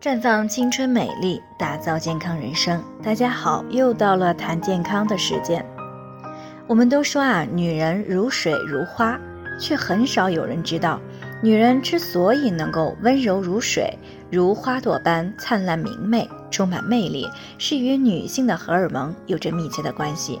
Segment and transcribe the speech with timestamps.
[0.00, 2.80] 绽放青春美丽，打造健康人生。
[3.02, 5.64] 大家好，又到了谈健康的时间。
[6.68, 9.18] 我们都说啊，女人如水如花，
[9.58, 11.00] 却很少有人知道，
[11.42, 13.92] 女人之所以能够温柔如水，
[14.30, 17.28] 如花朵般灿烂明媚，充满魅力，
[17.58, 20.40] 是与女性的荷尔蒙有着密切的关系。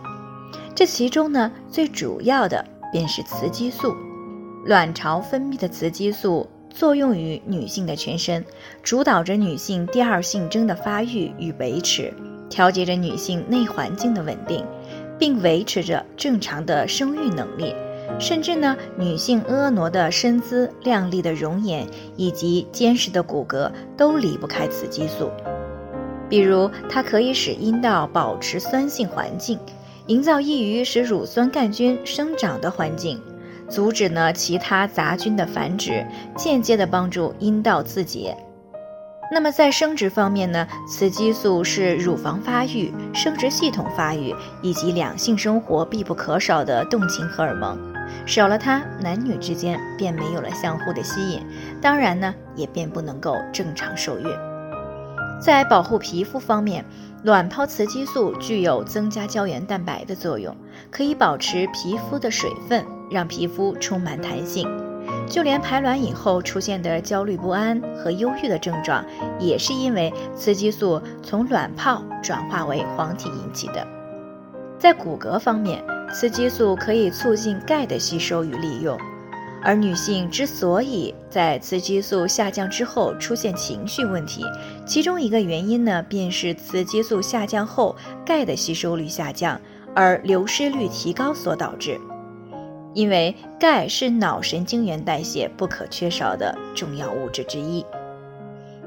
[0.72, 3.92] 这其中呢，最主要的便是雌激素，
[4.64, 6.48] 卵巢分泌的雌激素。
[6.78, 8.44] 作用于女性的全身，
[8.84, 12.14] 主导着女性第二性征的发育与维持，
[12.48, 14.64] 调节着女性内环境的稳定，
[15.18, 17.74] 并维持着正常的生育能力。
[18.20, 21.84] 甚至呢，女性婀娜的身姿、靓丽的容颜
[22.16, 25.32] 以及坚实的骨骼都离不开雌激素。
[26.28, 29.58] 比如，它可以使阴道保持酸性环境，
[30.06, 33.20] 营造易于使乳酸杆菌生长的环境。
[33.68, 38.36] 阻止呢其他杂菌的繁殖，间接的帮助阴道自洁。
[39.30, 47.78] 那么在生殖方面呢，雌激素是乳房发育、生殖系统发育以及两性生活必不可少的动情荷尔蒙。
[48.24, 51.42] 少了它，男女之间便没有了相互的吸引，
[51.78, 54.26] 当然呢，也便不能够正常受孕。
[55.38, 56.82] 在保护皮肤方面，
[57.22, 60.56] 卵泡雌激素具有增加胶原蛋白的作用，
[60.90, 62.82] 可以保持皮肤的水分。
[63.10, 64.68] 让皮肤充满弹性，
[65.26, 69.04] 就连排卵以后出现的焦虑不安和忧郁的症状，
[69.38, 73.86] 也是因为雌激素从卵泡转化为黄体引起的。
[74.78, 78.96] 在骨骼方面，雌激素可以促进钙的吸收与利用，
[79.62, 84.44] 而女性之所以在雌激素下降之后出现情绪问题，
[84.86, 89.60] 其中一个原因呢，便是雌激素下降后钙的吸收率下降，
[89.94, 91.98] 而流失率提高所导致。
[92.98, 97.86] 因为钙是脑神经元代谢不可缺少的重要物质之一，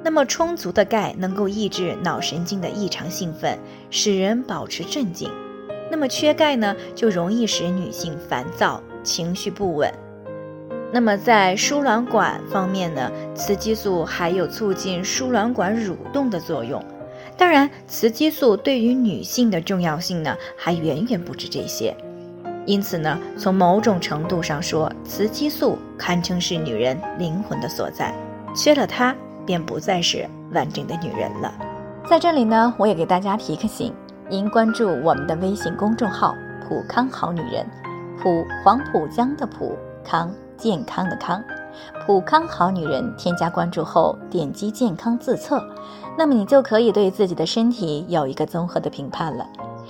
[0.03, 3.57] 那么充足的钙能够抑制脑神经的异常兴奋，
[3.89, 5.31] 使人保持镇静。
[5.89, 9.89] 那么缺钙呢，就容易使女性烦躁、情绪不稳。
[10.91, 16.83] 那么在输卵管方面呢，雌激素还有促进输卵管蠕动的作用。
[17.37, 21.95] 当然，雌激素对于女性的重要性呢，还远远不止这些。
[22.65, 28.13] 因此呢，从某种程度上说，雌激素堪称是女人灵魂的所在，
[28.55, 31.51] 缺了它，便不再是完整的女人了。
[32.07, 33.93] 在这里呢，我也给大家提个醒：
[34.29, 36.35] 您关注我们的微信公众号
[36.67, 37.65] “普康好女人”，
[38.21, 41.43] 普黄浦江的普康健康的康，
[42.05, 43.11] 普康好女人。
[43.17, 45.63] 添加关注后，点击健康自测，
[46.17, 49.47] 那么你就可以对自己的身体有一个综合的评判了。